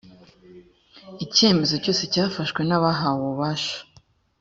icyemezo 1.25 1.73
cyose 1.83 2.03
cyafashwe 2.13 2.59
n 2.69 2.71
abahawe 2.77 3.19
ububasha 3.25 3.75